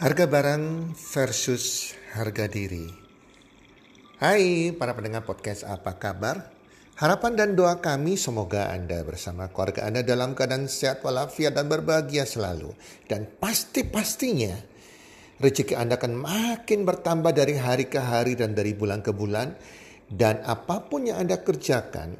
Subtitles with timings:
[0.00, 2.88] Harga barang versus harga diri.
[4.16, 6.48] Hai para pendengar podcast apa kabar?
[6.96, 12.24] Harapan dan doa kami semoga Anda bersama keluarga Anda dalam keadaan sehat walafiat dan berbahagia
[12.24, 12.72] selalu.
[13.12, 14.56] Dan pasti-pastinya
[15.36, 19.52] rezeki Anda akan makin bertambah dari hari ke hari dan dari bulan ke bulan.
[20.08, 22.16] Dan apa pun yang Anda kerjakan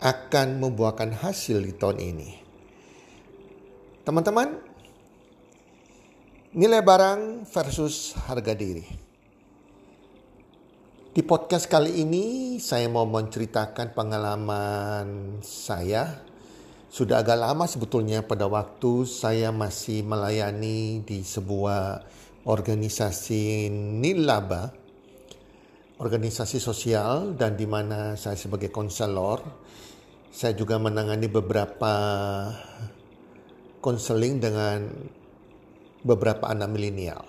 [0.00, 2.30] akan membuahkan hasil di tahun ini.
[4.08, 4.67] Teman-teman,
[6.56, 8.84] nilai barang versus harga diri.
[11.12, 16.24] Di podcast kali ini saya mau menceritakan pengalaman saya.
[16.88, 22.00] Sudah agak lama sebetulnya pada waktu saya masih melayani di sebuah
[22.48, 23.68] organisasi
[24.00, 24.72] nilaba,
[26.00, 29.44] organisasi sosial dan di mana saya sebagai konselor,
[30.32, 31.92] saya juga menangani beberapa
[33.84, 34.88] konseling dengan
[36.02, 37.24] beberapa anak milenial.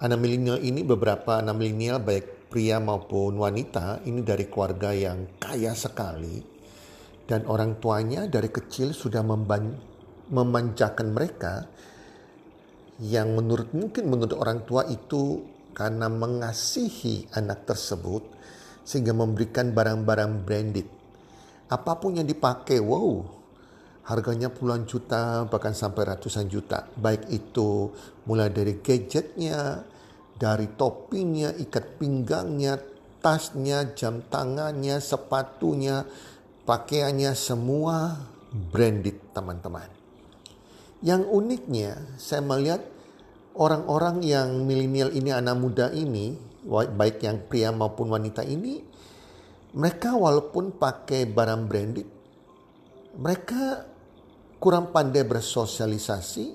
[0.00, 5.70] Anak milenial ini beberapa anak milenial baik pria maupun wanita ini dari keluarga yang kaya
[5.76, 6.42] sekali
[7.30, 9.22] dan orang tuanya dari kecil sudah
[10.34, 11.70] memanjakan mereka
[12.98, 18.26] yang menurut mungkin menurut orang tua itu karena mengasihi anak tersebut
[18.82, 20.90] sehingga memberikan barang-barang branded
[21.70, 23.39] apa pun yang dipakai wow
[24.10, 26.90] harganya puluhan juta bahkan sampai ratusan juta.
[26.98, 27.94] Baik itu
[28.26, 29.86] mulai dari gadgetnya
[30.34, 32.74] dari topinya ikat pinggangnya
[33.22, 36.02] tasnya jam tangannya sepatunya
[36.66, 38.18] pakaiannya semua
[38.50, 39.86] branded teman-teman.
[41.06, 42.82] Yang uniknya saya melihat
[43.54, 46.34] orang-orang yang milenial ini anak muda ini
[46.68, 48.84] baik yang pria maupun wanita ini
[49.70, 52.08] mereka walaupun pakai barang branded
[53.16, 53.86] mereka
[54.60, 56.54] kurang pandai bersosialisasi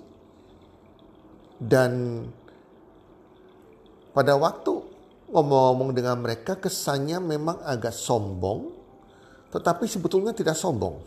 [1.60, 2.24] dan
[4.14, 4.72] pada waktu
[5.34, 8.72] ngomong-ngomong dengan mereka kesannya memang agak sombong
[9.56, 11.00] tetapi sebetulnya tidak sombong.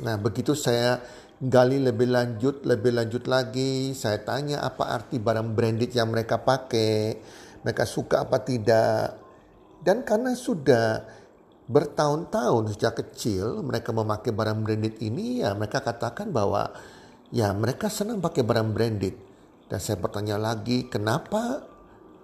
[0.00, 0.96] Nah, begitu saya
[1.36, 7.20] gali lebih lanjut, lebih lanjut lagi, saya tanya apa arti barang branded yang mereka pakai,
[7.60, 9.20] mereka suka apa tidak.
[9.84, 11.04] Dan karena sudah
[11.72, 16.68] bertahun-tahun sejak kecil mereka memakai barang branded ini ya mereka katakan bahwa
[17.32, 19.16] ya mereka senang pakai barang branded.
[19.66, 21.64] Dan saya bertanya lagi kenapa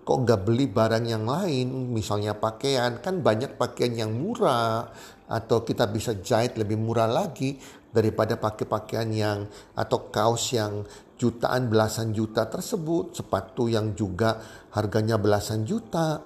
[0.05, 1.97] kok nggak beli barang yang lain?
[1.97, 4.93] Misalnya pakaian kan banyak pakaian yang murah
[5.25, 7.57] atau kita bisa jahit lebih murah lagi
[7.89, 9.39] daripada pakai pakaian yang
[9.73, 10.85] atau kaos yang
[11.17, 13.17] jutaan belasan juta tersebut.
[13.17, 14.45] Sepatu yang juga
[14.77, 16.21] harganya belasan juta.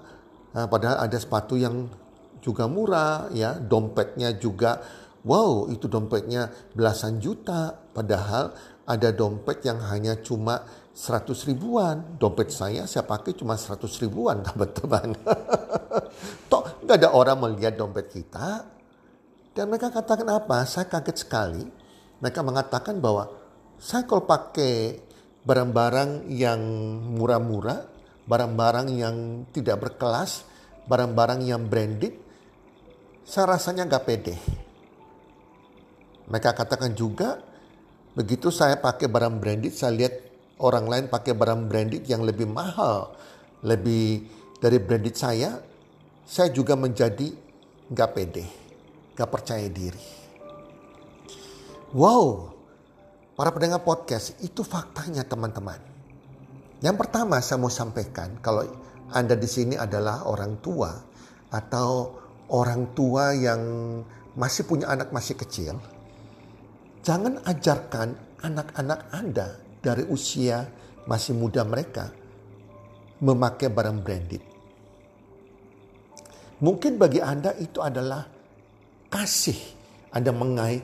[0.53, 1.87] Nah, padahal ada sepatu yang
[2.43, 4.83] juga murah ya, dompetnya juga
[5.23, 8.51] wow itu dompetnya belasan juta padahal
[8.83, 12.19] ada dompet yang hanya cuma 100 ribuan.
[12.21, 15.17] Dompet saya saya pakai cuma 100 ribuan teman-teman.
[16.51, 18.69] Toh nggak ada orang melihat dompet kita.
[19.53, 20.65] Dan mereka katakan apa?
[20.65, 21.65] Saya kaget sekali.
[22.25, 23.29] Mereka mengatakan bahwa
[23.77, 24.97] saya kalau pakai
[25.43, 26.61] barang-barang yang
[27.19, 27.85] murah-murah,
[28.25, 29.17] barang-barang yang
[29.51, 30.47] tidak berkelas,
[30.87, 32.15] barang-barang yang branded,
[33.33, 34.37] saya rasanya gak pede.
[36.29, 37.41] Mereka katakan juga,
[38.13, 40.21] begitu saya pakai barang branded, saya lihat
[40.61, 43.17] orang lain pakai barang branded yang lebih mahal,
[43.65, 44.29] lebih
[44.61, 45.65] dari branded saya,
[46.29, 47.33] saya juga menjadi
[47.89, 48.45] gak pede,
[49.17, 50.05] gak percaya diri.
[51.97, 52.53] Wow,
[53.33, 55.81] para pendengar podcast itu faktanya teman-teman.
[56.85, 58.69] Yang pertama saya mau sampaikan kalau
[59.09, 60.93] Anda di sini adalah orang tua
[61.49, 62.22] atau
[62.53, 63.61] orang tua yang
[64.37, 65.81] masih punya anak masih kecil,
[67.01, 68.13] jangan ajarkan
[68.45, 70.69] anak-anak Anda dari usia
[71.09, 72.13] masih muda mereka
[73.25, 74.43] memakai barang branded.
[76.63, 78.23] Mungkin bagi Anda itu adalah
[79.11, 79.59] kasih.
[80.13, 80.79] Anda mengai,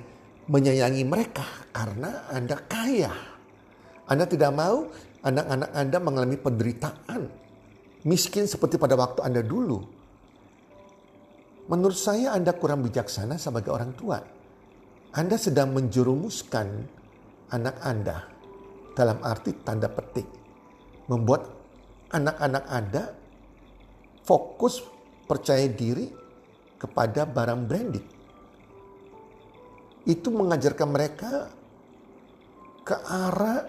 [0.49, 3.13] menyayangi mereka karena Anda kaya.
[4.09, 4.89] Anda tidak mau
[5.23, 7.23] anak-anak Anda mengalami penderitaan.
[8.09, 9.98] Miskin seperti pada waktu Anda dulu
[11.69, 14.17] Menurut saya Anda kurang bijaksana sebagai orang tua.
[15.13, 16.67] Anda sedang menjerumuskan
[17.53, 18.25] anak Anda
[18.97, 20.25] dalam arti tanda petik.
[21.13, 21.45] Membuat
[22.13, 23.05] anak-anak Anda
[24.25, 24.81] fokus
[25.29, 26.09] percaya diri
[26.81, 28.07] kepada barang branded.
[30.09, 31.53] Itu mengajarkan mereka
[32.81, 33.69] ke arah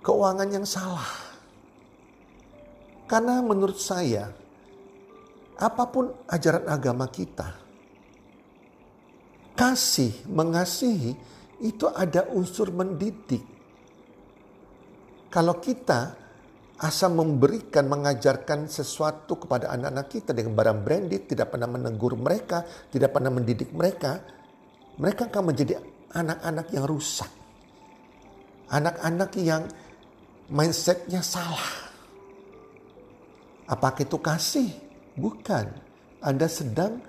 [0.00, 1.12] keuangan yang salah.
[3.04, 4.32] Karena menurut saya
[5.56, 7.48] apa pun ajaran agama kita,
[9.56, 11.16] kasih, mengasihi
[11.64, 13.40] itu ada unsur mendidik.
[15.32, 16.16] Kalau kita
[16.76, 23.16] asal memberikan, mengajarkan sesuatu kepada anak-anak kita dengan barang branded, tidak pernah menegur mereka, tidak
[23.16, 24.20] pernah mendidik mereka,
[25.00, 25.80] mereka akan menjadi
[26.12, 27.28] anak-anak yang rusak.
[28.66, 29.62] Anak-anak yang
[30.52, 31.88] mindsetnya salah.
[33.66, 34.85] Apakah itu kasih?
[35.16, 35.66] Bukan.
[36.20, 37.00] Anda sedang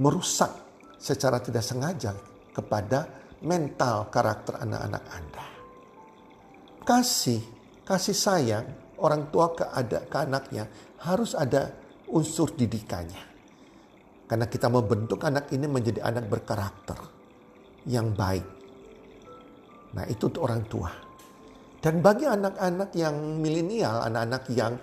[0.00, 0.50] merusak
[0.96, 2.14] secara tidak sengaja
[2.54, 3.04] kepada
[3.44, 5.44] mental karakter anak-anak Anda.
[6.86, 7.42] Kasih,
[7.84, 8.66] kasih sayang
[9.02, 10.64] orang tua ke, ada, ke anaknya
[11.04, 11.74] harus ada
[12.08, 13.24] unsur didikannya.
[14.26, 16.98] Karena kita membentuk anak ini menjadi anak berkarakter
[17.86, 18.46] yang baik.
[19.94, 20.90] Nah itu untuk orang tua.
[21.78, 24.74] Dan bagi anak-anak yang milenial, anak-anak yang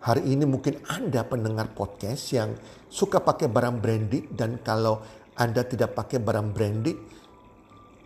[0.00, 2.56] hari ini mungkin Anda pendengar podcast yang
[2.88, 5.00] suka pakai barang branded dan kalau
[5.36, 6.98] Anda tidak pakai barang branded,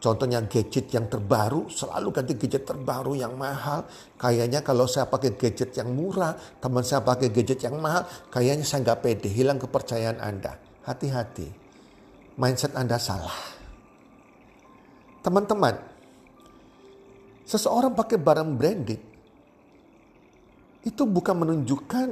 [0.04, 3.88] Contohnya gadget yang terbaru, selalu ganti gadget terbaru yang mahal.
[4.20, 8.84] Kayaknya kalau saya pakai gadget yang murah, teman saya pakai gadget yang mahal, kayaknya saya
[8.84, 10.60] nggak pede, hilang kepercayaan Anda.
[10.84, 11.48] Hati-hati,
[12.36, 13.32] mindset Anda salah.
[15.24, 15.72] Teman-teman,
[17.48, 19.00] seseorang pakai barang branded,
[20.94, 22.08] itu bukan menunjukkan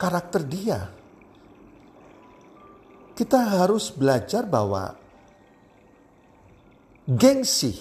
[0.00, 0.88] karakter dia.
[3.12, 4.96] Kita harus belajar bahwa
[7.08, 7.72] Gengsi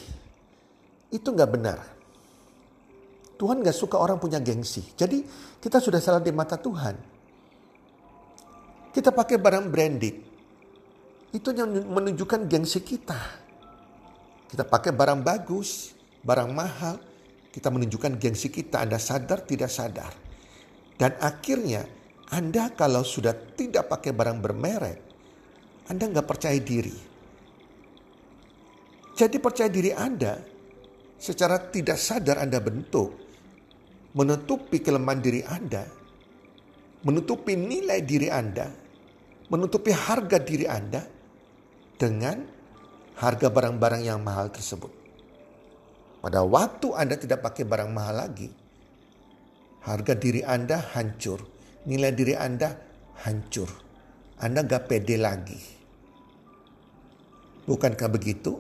[1.12, 1.84] itu nggak benar.
[3.36, 4.80] Tuhan nggak suka orang punya gengsi.
[4.96, 5.20] Jadi
[5.60, 6.96] kita sudah salah di mata Tuhan.
[8.96, 10.16] Kita pakai barang branded.
[11.36, 13.20] Itu yang menunjukkan gengsi kita.
[14.48, 15.92] Kita pakai barang bagus,
[16.24, 16.96] barang mahal.
[17.58, 18.86] Kita menunjukkan gengsi kita.
[18.86, 20.14] Anda sadar tidak sadar.
[20.94, 21.82] Dan akhirnya
[22.30, 25.00] Anda kalau sudah tidak pakai barang bermerek,
[25.90, 26.94] Anda nggak percaya diri.
[29.18, 30.38] Jadi percaya diri Anda
[31.18, 33.10] secara tidak sadar Anda bentuk
[34.14, 35.86] menutupi kelemahan diri Anda,
[37.06, 38.70] menutupi nilai diri Anda,
[39.50, 41.02] menutupi harga diri Anda
[41.98, 42.46] dengan
[43.18, 45.07] harga barang-barang yang mahal tersebut.
[46.18, 48.50] Pada waktu Anda tidak pakai barang mahal lagi,
[49.86, 51.46] harga diri Anda hancur,
[51.86, 52.74] nilai diri Anda
[53.24, 53.70] hancur.
[54.38, 55.58] Anda gak pede lagi.
[57.66, 58.54] Bukankah begitu?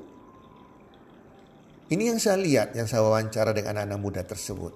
[1.88, 4.74] Ini yang saya lihat, yang saya wawancara dengan anak-anak muda tersebut.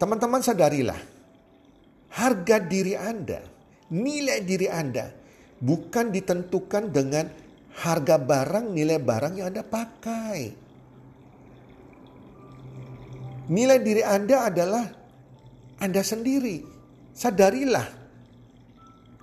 [0.00, 0.98] Teman-teman sadarilah,
[2.16, 3.44] harga diri Anda,
[3.92, 5.12] nilai diri Anda
[5.62, 7.30] bukan ditentukan dengan
[7.78, 10.67] harga barang, nilai barang yang Anda pakai.
[13.48, 14.84] Nilai diri Anda adalah
[15.80, 16.60] Anda sendiri.
[17.16, 17.88] Sadarilah,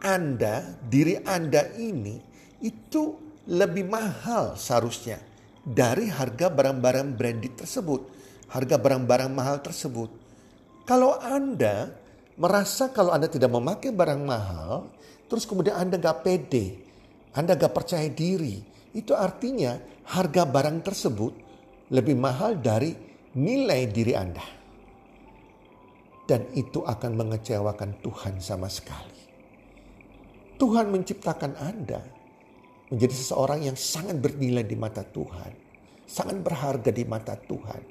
[0.01, 2.17] Anda, diri Anda ini
[2.59, 5.21] itu lebih mahal seharusnya
[5.61, 8.01] dari harga barang-barang branded tersebut,
[8.49, 10.09] harga barang-barang mahal tersebut.
[10.89, 11.93] Kalau Anda
[12.35, 14.89] merasa kalau Anda tidak memakai barang mahal,
[15.29, 16.81] terus kemudian Anda gak pede,
[17.37, 18.59] Anda gak percaya diri,
[18.91, 19.77] itu artinya
[20.09, 21.33] harga barang tersebut
[21.93, 23.04] lebih mahal dari
[23.35, 24.45] nilai diri Anda.
[26.25, 29.21] Dan itu akan mengecewakan Tuhan sama sekali.
[30.57, 32.01] Tuhan menciptakan Anda
[32.89, 35.51] menjadi seseorang yang sangat bernilai di mata Tuhan,
[36.07, 37.81] sangat berharga di mata Tuhan.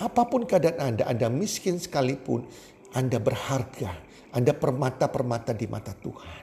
[0.00, 2.48] Apa pun keadaan Anda, Anda miskin sekalipun,
[2.96, 3.92] Anda berharga,
[4.32, 6.42] Anda permata-permata di mata Tuhan.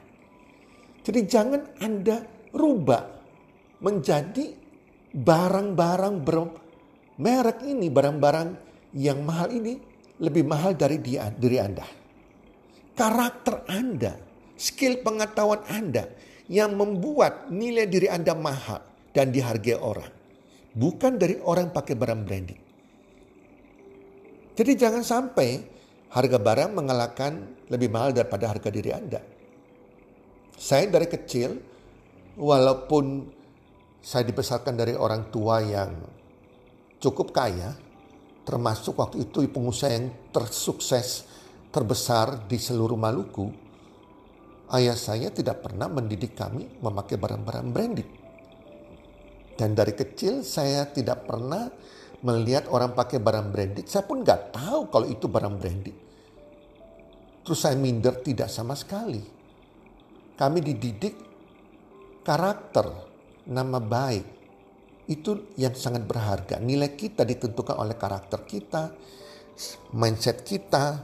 [1.02, 2.22] Jadi jangan Anda
[2.54, 3.02] rubah
[3.82, 4.54] menjadi
[5.10, 6.16] barang-barang
[7.20, 8.48] merek ini, barang-barang
[8.96, 9.76] yang mahal ini
[10.24, 11.84] lebih mahal dari diri Anda.
[12.96, 14.16] Karakter Anda,
[14.56, 16.08] skill pengetahuan Anda,
[16.48, 18.80] yang membuat nilai diri Anda mahal
[19.12, 20.10] dan dihargai orang.
[20.72, 22.60] Bukan dari orang pakai barang branding.
[24.54, 25.62] Jadi jangan sampai
[26.10, 27.32] harga barang mengalahkan
[27.70, 29.22] lebih mahal daripada harga diri Anda.
[30.60, 31.56] Saya dari kecil,
[32.36, 33.24] walaupun
[34.04, 36.19] saya dibesarkan dari orang tua yang
[37.00, 37.74] cukup kaya,
[38.44, 41.24] termasuk waktu itu pengusaha yang tersukses
[41.72, 43.48] terbesar di seluruh Maluku,
[44.76, 48.08] ayah saya tidak pernah mendidik kami memakai barang-barang branded.
[49.56, 51.68] Dan dari kecil saya tidak pernah
[52.24, 53.84] melihat orang pakai barang branded.
[53.88, 55.96] Saya pun nggak tahu kalau itu barang branded.
[57.44, 59.20] Terus saya minder tidak sama sekali.
[60.36, 61.14] Kami dididik
[62.24, 62.88] karakter,
[63.48, 64.39] nama baik.
[65.10, 66.62] Itu yang sangat berharga.
[66.62, 68.94] Nilai kita ditentukan oleh karakter kita,
[69.98, 71.02] mindset kita,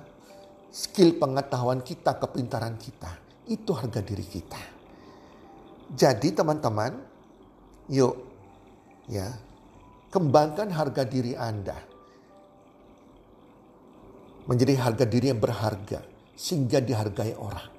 [0.70, 4.62] skill pengetahuan kita, kepintaran kita itu harga diri kita.
[5.90, 6.98] Jadi teman-teman,
[7.90, 8.14] yuk
[9.10, 9.30] ya,
[10.10, 11.78] kembangkan harga diri Anda.
[14.46, 16.00] menjadi harga diri yang berharga
[16.38, 17.75] sehingga dihargai orang.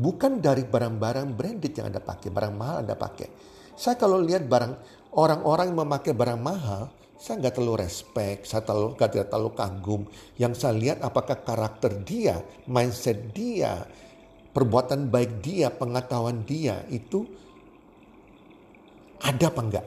[0.00, 3.28] Bukan dari barang-barang branded yang Anda pakai, barang mahal Anda pakai.
[3.76, 6.90] Saya kalau lihat barang orang-orang yang memakai barang mahal,
[7.20, 10.02] saya nggak terlalu respect, saya terlalu, gak tidak terlalu kagum.
[10.40, 13.84] Yang saya lihat apakah karakter dia, mindset dia,
[14.56, 17.28] perbuatan baik dia, pengetahuan dia itu
[19.20, 19.86] ada apa enggak?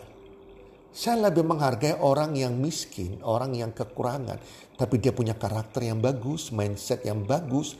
[0.93, 4.37] Saya lebih menghargai orang yang miskin, orang yang kekurangan,
[4.77, 7.73] tapi dia punya karakter yang bagus, mindset yang bagus,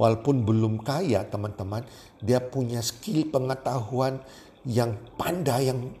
[0.00, 1.84] walaupun belum kaya teman-teman,
[2.24, 4.16] dia punya skill pengetahuan
[4.64, 5.92] yang pandai, yang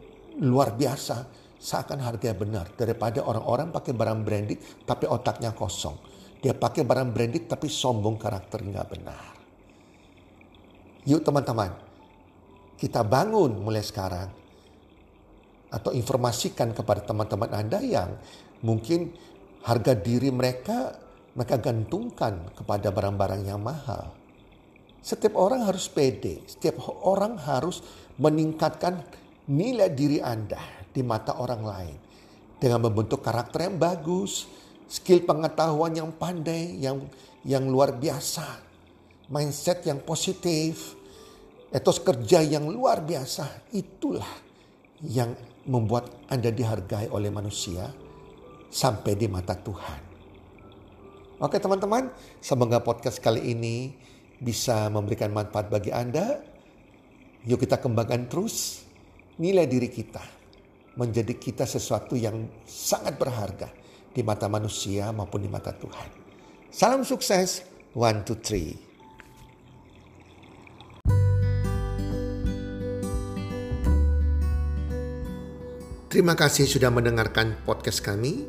[0.42, 1.44] luar biasa.
[1.64, 5.96] Saya akan hargai benar daripada orang-orang pakai barang branded tapi otaknya kosong.
[6.44, 9.32] Dia pakai barang branded tapi sombong karakter nggak benar.
[11.08, 11.72] Yuk teman-teman,
[12.76, 14.28] kita bangun mulai sekarang
[15.72, 18.20] atau informasikan kepada teman-teman Anda yang
[18.60, 19.12] mungkin
[19.64, 21.00] harga diri mereka
[21.34, 24.14] mereka gantungkan kepada barang-barang yang mahal.
[25.04, 27.84] Setiap orang harus pede, setiap orang harus
[28.16, 29.02] meningkatkan
[29.50, 31.96] nilai diri Anda di mata orang lain
[32.56, 34.48] dengan membentuk karakter yang bagus,
[34.88, 37.04] skill pengetahuan yang pandai, yang
[37.44, 38.62] yang luar biasa,
[39.28, 40.96] mindset yang positif,
[41.68, 43.68] etos kerja yang luar biasa.
[43.76, 44.30] Itulah
[45.04, 45.36] yang
[45.68, 47.92] membuat Anda dihargai oleh manusia
[48.72, 50.00] sampai di mata Tuhan.
[51.42, 52.08] Oke teman-teman,
[52.40, 53.92] semoga podcast kali ini
[54.40, 56.40] bisa memberikan manfaat bagi Anda.
[57.44, 58.86] Yuk kita kembangkan terus
[59.34, 60.22] nilai diri kita
[60.94, 63.66] menjadi kita sesuatu yang sangat berharga
[64.14, 66.08] di mata manusia maupun di mata Tuhan.
[66.70, 67.66] Salam sukses,
[67.98, 68.78] one, two, three.
[76.06, 78.46] Terima kasih sudah mendengarkan podcast kami.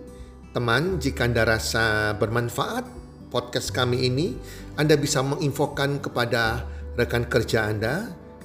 [0.53, 2.85] Teman, jika Anda rasa bermanfaat
[3.33, 4.37] podcast kami ini,
[4.77, 6.61] Anda bisa menginfokan kepada
[6.93, 8.13] rekan kerja Anda,